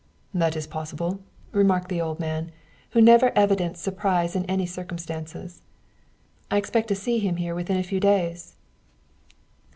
[0.33, 1.19] "That is possible,"
[1.51, 2.49] remarked the old man,
[2.89, 5.61] who never evinced surprise in any circumstances.
[6.49, 8.55] "I expect to see him here within a few days."